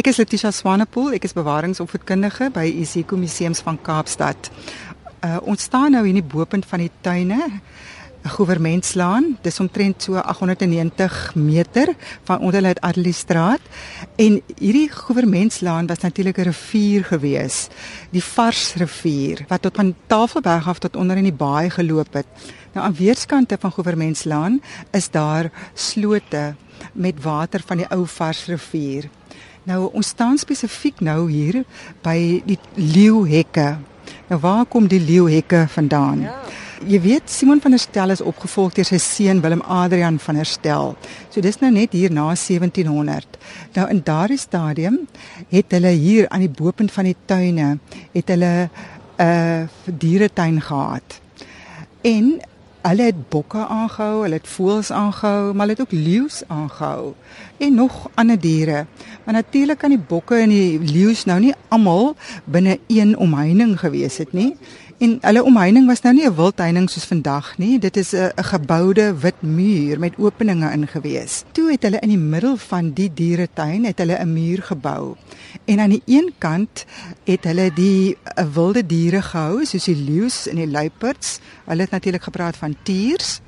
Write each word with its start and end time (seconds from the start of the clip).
Ek 0.00 0.08
is 0.08 0.16
Letitia 0.16 0.48
Swanepoel, 0.48 1.18
ek 1.18 1.26
is 1.28 1.34
bewaringsopvoedkundige 1.36 2.46
by 2.54 2.62
Isiko 2.64 3.18
Museums 3.20 3.58
van 3.60 3.76
Kaapstad. 3.84 4.48
Uh, 5.20 5.34
ons 5.44 5.66
staan 5.68 5.92
nou 5.92 6.00
hier 6.06 6.14
in 6.14 6.22
die 6.22 6.24
bopunt 6.24 6.64
van 6.70 6.80
die 6.80 6.92
tuine 7.04 7.36
Goewermentslaan. 8.32 9.34
Dis 9.44 9.60
omtrent 9.60 10.06
so 10.06 10.16
890 10.16 11.18
meter 11.36 11.92
van 12.30 12.40
onder 12.40 12.64
uit 12.64 12.80
Adeliestraat 12.80 13.68
en 14.16 14.40
hierdie 14.54 14.86
Goewermentslaan 14.88 15.92
was 15.92 16.00
natuurlik 16.00 16.40
'n 16.40 16.48
rivier 16.48 17.04
gewees, 17.04 17.68
die 18.10 18.24
Vars 18.24 18.74
rivier 18.80 19.44
wat 19.52 19.68
tot 19.68 19.76
van 19.76 19.94
Tafelberg 20.06 20.68
af 20.68 20.78
tot 20.78 20.96
onder 20.96 21.16
in 21.16 21.28
die 21.28 21.40
baai 21.44 21.68
geloop 21.68 22.14
het. 22.14 22.26
Nou 22.72 22.86
aan 22.86 22.96
weerskante 22.96 23.56
van 23.60 23.70
Goewermentslaan 23.70 24.62
is 24.92 25.10
daar 25.10 25.52
slote 25.74 26.54
met 26.92 27.22
water 27.22 27.60
van 27.66 27.76
die 27.76 27.90
ou 27.90 28.06
Vars 28.06 28.46
rivier. 28.46 29.10
Nou 29.70 29.86
ons 29.94 30.08
staan 30.16 30.38
spesifiek 30.40 30.98
nou 31.04 31.28
hier 31.30 31.62
by 32.02 32.42
die 32.46 32.58
leeuhekke. 32.74 33.76
Nou 34.30 34.38
waar 34.42 34.64
kom 34.66 34.88
die 34.90 35.02
leeuhekke 35.02 35.66
vandaan? 35.70 36.24
Ja. 36.26 36.34
Jy 36.90 37.00
weet 37.04 37.30
Simon 37.30 37.60
van 37.60 37.76
der 37.76 37.82
Stel 37.82 38.10
is 38.10 38.22
opgevolg 38.24 38.72
deur 38.74 38.88
sy 38.88 38.98
seun 39.04 39.42
Willem 39.44 39.60
Adrian 39.68 40.18
van 40.18 40.40
der 40.40 40.48
Stel. 40.48 40.94
So 41.28 41.44
dis 41.44 41.60
nou 41.60 41.70
net 41.74 41.94
hier 41.94 42.10
na 42.10 42.30
1700. 42.32 43.38
Nou 43.76 43.86
in 43.92 44.00
daardie 44.02 44.40
stadium 44.40 45.02
het 45.52 45.76
hulle 45.76 45.92
hier 45.94 46.28
aan 46.32 46.46
die 46.46 46.50
bopunt 46.50 46.90
van 46.90 47.10
die 47.10 47.18
tuine 47.30 47.76
het 48.16 48.32
hulle 48.32 48.70
'n 49.20 49.22
uh, 49.22 49.68
dieretuin 49.84 50.60
gehad. 50.60 51.20
En 52.00 52.40
hulle 52.82 53.02
het 53.02 53.28
bokke 53.28 53.66
aangehou, 53.66 54.22
hulle 54.22 54.38
het 54.40 54.48
voëls 54.48 54.90
aangehou, 54.90 55.52
maar 55.52 55.66
hulle 55.66 55.76
het 55.76 55.80
ook 55.80 55.92
leeu's 55.92 56.42
aangehou 56.48 57.14
en 57.58 57.74
nog 57.74 58.08
ander 58.14 58.40
diere. 58.40 58.86
Maar 59.30 59.42
natuurlik 59.42 59.78
kan 59.78 59.92
die 59.94 60.04
bokke 60.08 60.34
en 60.42 60.50
die 60.50 60.78
leeu's 60.82 61.20
nou 61.30 61.36
nie 61.38 61.52
almal 61.70 62.16
binne 62.50 62.80
een 62.90 63.12
omheining 63.14 63.76
gewees 63.78 64.16
het 64.18 64.32
nie. 64.34 64.56
En 64.98 65.12
hulle 65.22 65.44
omheining 65.46 65.86
was 65.86 66.02
nou 66.02 66.14
nie 66.14 66.26
'n 66.26 66.34
wildheining 66.34 66.90
soos 66.90 67.04
vandag 67.04 67.58
nie. 67.58 67.78
Dit 67.78 67.96
is 67.96 68.12
'n 68.12 68.32
geboude 68.34 69.14
wit 69.20 69.42
muur 69.42 69.98
met 69.98 70.18
openinge 70.18 70.72
in 70.72 70.86
gewees. 70.86 71.44
Toe 71.52 71.70
het 71.70 71.82
hulle 71.82 71.98
in 72.00 72.08
die 72.08 72.18
middel 72.18 72.56
van 72.56 72.90
die 72.92 73.10
dieretuin 73.14 73.84
het 73.84 73.98
hulle 73.98 74.18
'n 74.18 74.32
muur 74.32 74.62
gebou. 74.62 75.14
En 75.64 75.80
aan 75.80 75.90
die 75.90 76.02
een 76.06 76.32
kant 76.38 76.84
het 77.24 77.44
hulle 77.44 77.70
die 77.74 78.16
eh, 78.22 78.44
wilde 78.52 78.86
diere 78.86 79.22
gehou, 79.22 79.64
soos 79.64 79.84
die 79.84 79.96
leeu's 79.96 80.48
en 80.48 80.56
die 80.56 80.70
luiperds. 80.70 81.38
Hulle 81.64 81.80
het 81.80 81.90
natuurlik 81.90 82.22
gepraat 82.22 82.56
van 82.56 82.76
tiers. 82.82 83.40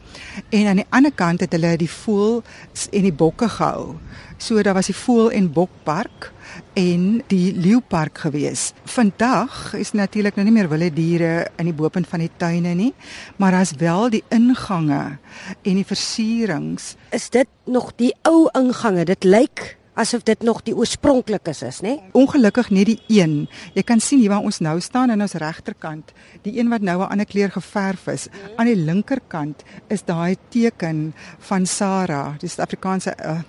En 0.51 0.67
aan 0.67 0.83
die 0.83 0.89
ander 0.91 1.13
kant 1.13 1.41
het 1.41 1.53
hulle 1.53 1.77
die 1.77 1.91
voël 1.91 2.43
en 2.91 3.03
die 3.09 3.13
bokke 3.13 3.49
gehou. 3.49 3.97
So 4.43 4.63
daar 4.63 4.75
was 4.75 4.89
die 4.91 4.97
voël 4.97 5.31
en 5.31 5.53
bokpark 5.53 6.33
en 6.75 7.23
die 7.31 7.53
leeupark 7.55 8.19
gewees. 8.25 8.73
Vandag 8.85 9.75
is 9.79 9.93
natuurlik 9.93 10.37
nou 10.37 10.47
nie 10.49 10.55
meer 10.57 10.69
wilde 10.69 10.91
diere 10.93 11.35
in 11.57 11.71
die 11.71 11.77
bopunt 11.77 12.09
van 12.09 12.25
die 12.25 12.31
tuine 12.37 12.75
nie, 12.75 12.91
maar 13.37 13.55
daar's 13.55 13.77
wel 13.79 14.11
die 14.11 14.25
ingange 14.35 15.19
en 15.63 15.79
die 15.79 15.87
versierings. 15.87 16.95
Is 17.11 17.31
dit 17.31 17.49
nog 17.65 17.93
die 17.97 18.13
ou 18.29 18.49
ingange? 18.59 19.05
Dit 19.05 19.25
lyk 19.25 19.77
asof 19.95 20.23
dit 20.25 20.43
nog 20.43 20.63
die 20.65 20.75
oorspronklikes 20.77 21.63
is, 21.63 21.81
nê? 21.85 21.99
Ongelukkig 22.17 22.71
net 22.73 22.89
die 22.89 23.01
een. 23.13 23.47
Jy 23.77 23.83
kan 23.85 24.01
sien 24.01 24.23
hier 24.23 24.33
waar 24.33 24.47
ons 24.47 24.63
nou 24.65 24.79
staan 24.81 25.13
aan 25.13 25.25
ons 25.25 25.37
regterkant, 25.41 26.13
die 26.47 26.57
een 26.59 26.73
wat 26.73 26.81
nou 26.81 26.99
'n 27.03 27.11
ander 27.11 27.27
kleur 27.27 27.51
geverf 27.51 28.07
is. 28.07 28.29
Aan 28.57 28.67
die 28.67 28.77
linkerkant 28.77 29.63
is 29.89 30.05
daai 30.05 30.37
teken 30.49 31.15
van 31.39 31.67
Sarah, 31.67 32.39
die 32.39 32.49
Suid-Afrikaanse 32.49 33.15
uh, 33.25 33.41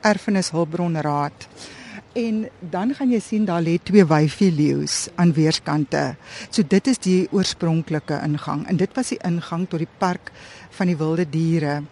erfenis 0.00 0.50
hulpbronraad. 0.50 1.48
En 2.12 2.48
dan 2.60 2.94
gaan 2.94 3.10
jy 3.10 3.20
sien 3.20 3.44
daar 3.44 3.62
lê 3.62 3.78
twee 3.82 4.04
wyfie 4.04 4.52
leeu's 4.52 5.08
aan 5.14 5.32
weerskante. 5.32 6.16
So 6.50 6.62
dit 6.62 6.86
is 6.86 6.98
die 6.98 7.28
oorspronklike 7.30 8.20
ingang 8.24 8.66
en 8.66 8.76
dit 8.76 8.90
was 8.96 9.08
die 9.08 9.20
ingang 9.24 9.68
tot 9.68 9.78
die 9.78 9.94
park 9.98 10.32
van 10.70 10.86
die 10.86 10.96
wilde 10.96 11.28
diere. 11.30 11.82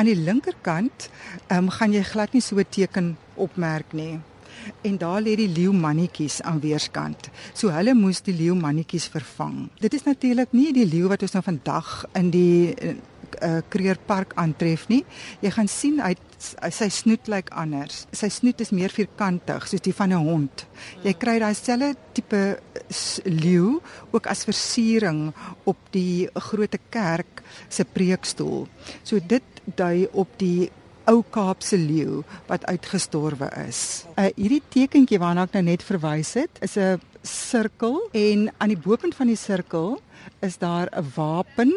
Aan 0.00 0.08
die 0.08 0.16
linkerkant 0.16 1.10
um, 1.52 1.66
gaan 1.68 1.92
jy 1.92 2.00
glad 2.08 2.32
nie 2.32 2.40
so 2.40 2.56
'n 2.56 2.64
teken 2.72 3.18
opmerk 3.36 3.92
nie. 3.92 4.16
En 4.80 4.96
daar 4.96 5.20
lê 5.20 5.36
die 5.36 5.48
leeu 5.48 5.72
mannetjies 5.72 6.40
aan 6.42 6.60
weerskant. 6.60 7.28
So 7.52 7.68
hulle 7.68 7.94
moes 7.94 8.22
die 8.24 8.32
leeu 8.32 8.54
mannetjies 8.54 9.08
vervang. 9.12 9.68
Dit 9.80 9.94
is 9.94 10.04
natuurlik 10.04 10.52
nie 10.52 10.72
die 10.72 10.86
leeu 10.88 11.08
wat 11.08 11.22
ons 11.22 11.32
nou 11.32 11.42
vandag 11.42 12.04
in 12.14 12.30
die 12.30 12.74
uh, 13.42 13.60
Kreerpark 13.68 14.32
aantref 14.34 14.88
nie. 14.88 15.04
Jy 15.40 15.50
gaan 15.50 15.68
sien 15.68 16.00
hy 16.00 16.14
sy 16.40 16.88
snoet 16.88 17.28
lyk 17.28 17.50
anders. 17.52 18.06
Sy 18.16 18.30
snoet 18.32 18.62
is 18.64 18.72
meer 18.72 18.92
vierkantig 18.94 19.66
soos 19.68 19.84
die 19.84 19.92
van 19.92 20.12
'n 20.12 20.24
hond. 20.24 20.66
Jy 21.04 21.14
kry 21.14 21.38
daai 21.38 21.54
selfde 21.54 21.96
tipe 22.14 22.60
leeu 23.24 23.80
ook 24.10 24.26
as 24.26 24.44
versiering 24.44 25.32
op 25.64 25.76
die 25.92 26.28
groot 26.34 26.76
kerk 26.90 27.42
se 27.68 27.84
preekstoel. 27.84 28.68
So 29.04 29.20
dit 29.20 29.42
dui 29.76 30.08
op 30.12 30.28
die 30.38 30.70
ou 31.10 31.22
Kaapse 31.30 31.78
leeu 31.78 32.22
wat 32.46 32.66
uitgestorwe 32.66 33.50
is. 33.68 34.06
Uh 34.16 34.30
hierdie 34.36 34.62
tekentjie 34.68 35.18
waarna 35.18 35.46
ek 35.48 35.56
nou 35.58 35.62
net 35.62 35.82
verwys 35.82 36.34
het, 36.34 36.60
is 36.62 36.76
'n 36.76 37.00
sirkel 37.22 38.08
en 38.12 38.50
aan 38.58 38.68
die 38.68 38.80
bopunt 38.80 39.14
van 39.14 39.26
die 39.26 39.36
sirkel 39.36 40.00
is 40.40 40.58
daar 40.58 40.88
'n 40.92 41.04
wapen 41.14 41.72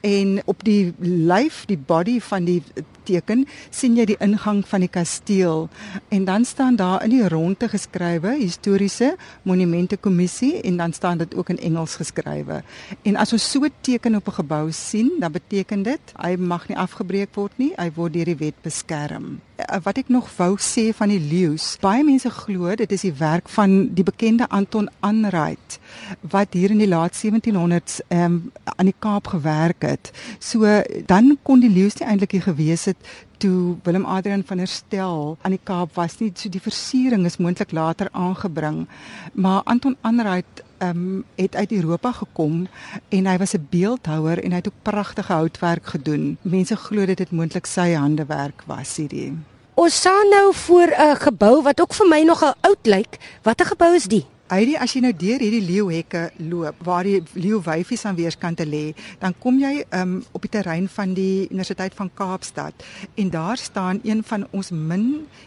en 0.00 0.42
op 0.44 0.64
die 0.64 0.94
lyf 0.98 1.64
die 1.66 1.78
body 1.78 2.20
van 2.20 2.44
die 2.44 2.62
teken 3.10 3.44
sien 3.70 3.98
jy 3.98 4.06
die 4.12 4.18
ingang 4.22 4.62
van 4.70 4.84
die 4.86 4.92
kasteel 4.92 5.68
en 6.14 6.24
dan 6.28 6.46
staan 6.48 6.78
daar 6.80 7.04
in 7.06 7.14
die 7.16 7.28
ronde 7.34 7.68
geskrywe 7.74 8.36
historiese 8.38 9.14
monumente 9.42 9.98
kommissie 9.98 10.54
en 10.62 10.80
dan 10.80 10.96
staan 10.96 11.18
dit 11.24 11.34
ook 11.34 11.52
in 11.54 11.62
Engels 11.70 11.98
geskrywe 12.00 12.62
en 13.02 13.20
as 13.20 13.34
ons 13.36 13.50
so 13.50 13.64
'n 13.64 13.74
teken 13.82 14.16
op 14.16 14.28
'n 14.28 14.38
gebou 14.40 14.66
sien 14.72 15.10
dan 15.20 15.32
beteken 15.32 15.82
dit 15.82 16.04
hy 16.16 16.36
mag 16.36 16.68
nie 16.68 16.78
afgebreek 16.78 17.34
word 17.34 17.52
nie 17.58 17.72
hy 17.76 17.90
word 17.94 18.12
deur 18.12 18.30
die 18.32 18.42
wet 18.46 18.58
beskerm 18.62 19.40
Eh, 19.60 19.78
wat 19.82 19.98
ek 20.00 20.08
nog 20.08 20.28
wou 20.36 20.54
sê 20.60 20.90
van 20.96 21.10
die 21.12 21.20
leeu's. 21.20 21.74
Baie 21.82 22.04
mense 22.06 22.30
glo 22.32 22.72
dit 22.78 22.92
is 22.92 23.04
die 23.04 23.12
werk 23.18 23.48
van 23.52 23.90
die 23.94 24.04
bekende 24.06 24.48
Anton 24.48 24.88
Anright 25.04 25.78
wat 26.20 26.54
hier 26.56 26.72
in 26.72 26.80
die 26.80 26.88
laat 26.88 27.16
1700s 27.16 28.00
um, 28.08 28.52
aan 28.64 28.88
die 28.88 28.96
Kaap 28.98 29.30
gewerk 29.32 29.84
het. 29.84 30.12
So 30.38 30.64
dan 31.06 31.36
kon 31.42 31.60
die 31.60 31.72
leeu's 31.72 31.98
nie 32.00 32.08
eintlik 32.08 32.36
hier 32.36 32.46
gewees 32.46 32.86
het 32.88 32.99
toe 33.40 33.76
Willem 33.82 34.04
Adrian 34.04 34.42
van 34.46 34.56
der 34.56 34.66
Stel 34.66 35.38
aan 35.42 35.50
die 35.56 35.60
Kaap 35.62 35.94
was 35.94 36.18
nie. 36.20 36.32
So 36.34 36.48
die 36.48 36.60
versiering 36.60 37.24
is 37.26 37.38
moontlik 37.38 37.72
later 37.72 38.08
aangebring. 38.12 38.86
Maar 39.32 39.62
Anton 39.64 39.96
Anright 40.00 40.64
ehm 40.80 40.96
um, 40.96 41.24
het 41.36 41.56
uit 41.56 41.72
Europa 41.72 42.12
gekom 42.12 42.66
en 43.08 43.26
hy 43.26 43.36
was 43.38 43.52
'n 43.54 43.66
beeldhouer 43.70 44.44
en 44.44 44.50
hy 44.50 44.56
het 44.56 44.68
ook 44.68 44.82
pragtige 44.82 45.32
houtwerk 45.32 45.86
gedoen. 45.86 46.38
Mense 46.42 46.76
glo 46.76 47.06
dit 47.06 47.18
het 47.18 47.30
moontlik 47.30 47.66
sy 47.66 47.92
handewerk 47.92 48.62
was 48.66 48.96
hierdie. 48.96 49.36
Ons 49.74 49.94
staan 49.94 50.28
nou 50.28 50.54
voor 50.54 50.88
'n 50.96 51.16
gebou 51.16 51.62
wat 51.62 51.80
ook 51.80 51.94
vir 51.94 52.08
my 52.08 52.22
nogal 52.22 52.54
oud 52.60 52.86
lyk. 52.86 53.18
Watter 53.42 53.66
gebou 53.66 53.94
is 53.94 54.04
dit? 54.04 54.26
Heidi, 54.50 54.72
as 54.74 54.90
jy 54.96 54.98
nou 55.04 55.12
deur 55.14 55.38
hierdie 55.38 55.62
leeuhekke 55.62 56.20
loop 56.50 56.80
waar 56.82 57.06
die 57.06 57.20
leeuwyfies 57.38 58.02
aan 58.08 58.16
weerskante 58.18 58.64
lê, 58.66 58.96
dan 59.22 59.30
kom 59.38 59.60
jy 59.62 59.84
um, 59.94 60.16
op 60.34 60.42
die 60.42 60.50
terrein 60.50 60.88
van 60.90 61.12
die 61.14 61.44
Universiteit 61.52 61.94
van 61.94 62.08
Kaapstad 62.18 62.82
en 63.14 63.28
daar 63.30 63.60
staan 63.62 64.00
een 64.02 64.24
van 64.26 64.48
ons 64.50 64.72
min 64.74 65.04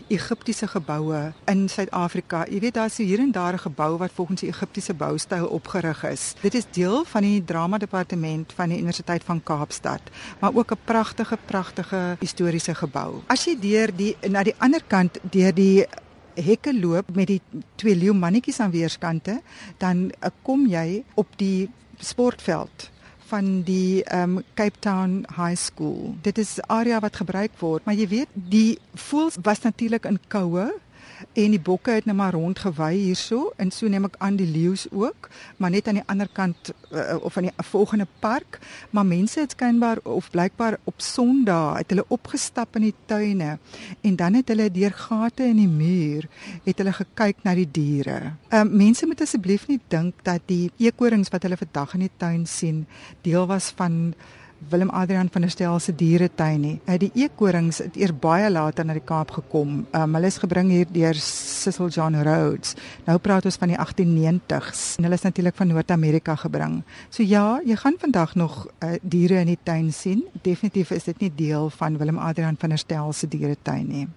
Egiptiese 0.07 0.69
geboue 0.71 1.19
in 1.51 1.65
Suid-Afrika. 1.67 2.45
Jy 2.47 2.61
weet 2.63 2.77
daar's 2.77 3.01
hier 3.03 3.19
en 3.19 3.33
daar 3.35 3.57
'n 3.57 3.65
gebou 3.65 3.97
wat 3.97 4.15
volgens 4.15 4.39
die 4.39 4.49
Egiptiese 4.49 4.93
boustyl 4.93 5.51
opgerig 5.51 6.03
is. 6.07 6.35
Dit 6.39 6.55
is 6.55 6.71
deel 6.71 7.03
van 7.03 7.21
die 7.21 7.43
drama 7.43 7.77
departement 7.77 8.53
van 8.55 8.69
die 8.69 8.77
Universiteit 8.77 9.23
van 9.23 9.43
Kaapstad, 9.43 10.01
maar 10.39 10.55
ook 10.55 10.71
'n 10.71 10.79
pragtige 10.85 11.37
pragtige 11.45 12.15
historiese 12.19 12.75
gebou. 12.75 13.21
As 13.27 13.43
jy 13.45 13.59
deur 13.59 13.91
die 13.95 14.15
na 14.29 14.43
die 14.43 14.55
ander 14.59 14.83
kant 14.87 15.19
deur 15.21 15.53
die 15.53 15.85
hekke 16.35 16.73
loop 16.73 17.12
met 17.15 17.27
die 17.27 17.41
twee 17.75 17.95
leeu 17.95 18.13
mannetjies 18.13 18.59
aan 18.59 18.74
weerskante, 18.74 19.39
dan 19.77 20.09
uh, 20.09 20.31
kom 20.41 20.68
jy 20.68 21.03
op 21.19 21.30
die 21.38 21.69
sportveld 22.00 22.89
van 23.33 23.62
die 23.65 24.03
um, 24.13 24.41
Cape 24.53 24.80
Town 24.80 25.24
High 25.38 25.57
School. 25.57 26.13
Dit 26.21 26.38
is 26.38 26.59
area 26.68 27.00
wat 27.01 27.18
gebruik 27.21 27.56
word, 27.59 27.85
maar 27.85 27.97
jy 27.97 28.07
weet, 28.12 28.33
die 28.33 28.77
voels 29.09 29.39
was 29.41 29.63
natuurlik 29.65 30.06
in 30.06 30.19
koue 30.27 30.69
en 31.33 31.53
die 31.56 31.62
bokke 31.62 31.91
het 31.97 32.06
net 32.06 32.15
maar 32.15 32.35
rondgewy 32.35 32.94
hierso 32.95 33.51
en 33.57 33.71
so 33.74 33.89
neem 33.89 34.06
ek 34.09 34.18
aan 34.24 34.38
die 34.38 34.50
leeu's 34.50 34.85
ook 34.91 35.30
maar 35.57 35.74
net 35.74 35.88
aan 35.88 36.00
die 36.00 36.06
ander 36.12 36.30
kant 36.30 36.74
uh, 36.91 37.18
of 37.21 37.38
aan 37.38 37.50
die 37.50 37.65
volgende 37.69 38.07
park 38.21 38.59
maar 38.91 39.06
mense 39.06 39.39
het 39.39 39.56
skynbaar 39.57 40.01
of 40.03 40.30
blykbaar 40.33 40.77
op 40.83 41.01
Sondag 41.01 41.81
het 41.81 41.94
hulle 41.94 42.06
opgestap 42.13 42.77
in 42.80 42.88
die 42.89 42.95
tuine 43.09 43.57
en 44.01 44.15
dan 44.15 44.38
het 44.39 44.53
hulle 44.53 44.69
deur 44.71 44.94
gate 44.94 45.50
in 45.50 45.62
die 45.63 45.69
muur 45.69 46.30
het 46.63 46.77
hulle 46.77 46.94
gekyk 46.94 47.41
na 47.44 47.56
die 47.57 47.68
diere. 47.69 48.35
Uh, 48.50 48.63
mense 48.69 49.07
moet 49.09 49.21
asseblief 49.25 49.68
nie 49.68 49.80
dink 49.91 50.21
dat 50.27 50.45
die 50.50 50.71
eekorings 50.77 51.31
wat 51.33 51.44
hulle 51.47 51.59
vandag 51.59 51.97
in 51.97 52.06
die 52.06 52.13
tuin 52.18 52.45
sien 52.50 52.85
deel 53.25 53.47
was 53.50 53.71
van 53.77 54.13
Willem 54.69 54.89
Adrian 54.89 55.30
van 55.31 55.42
der 55.42 55.51
Stel 55.51 55.80
se 55.80 55.95
dieretuin 55.95 56.62
nie. 56.62 56.74
Uh, 56.88 56.98
die 57.01 57.12
eekorings 57.15 57.81
het 57.83 57.98
eers 58.00 58.13
baie 58.15 58.50
later 58.51 58.86
na 58.86 58.95
die 58.98 59.04
Kaap 59.04 59.31
gekom. 59.36 59.83
Um, 59.92 60.15
hulle 60.18 60.31
is 60.31 60.39
gebring 60.42 60.71
hier 60.74 60.89
deur 60.94 61.19
Cecil 61.19 61.92
John 61.94 62.15
Rhodes. 62.15 62.75
Nou 63.07 63.18
praat 63.24 63.45
ons 63.50 63.60
van 63.62 63.74
die 63.74 63.77
1890s 63.80 64.83
en 64.98 65.07
hulle 65.07 65.19
is 65.19 65.27
natuurlik 65.27 65.60
van 65.60 65.71
Noord-Amerika 65.74 66.36
gebring. 66.45 66.81
So 67.10 67.24
ja, 67.24 67.60
jy 67.65 67.77
gaan 67.83 68.00
vandag 68.00 68.36
nog 68.39 68.63
uh, 68.65 68.95
diere 69.01 69.44
in 69.44 69.54
die 69.54 69.60
tuin 69.63 69.92
sien. 69.94 70.25
Definitief 70.42 70.92
is 70.92 71.07
dit 71.12 71.27
nie 71.27 71.31
deel 71.36 71.69
van 71.69 71.98
Willem 71.98 72.19
Adrian 72.19 72.59
van 72.59 72.75
der 72.75 72.81
Stel 72.81 73.13
se 73.13 73.27
dieretuin 73.27 73.88
nie. 73.88 74.09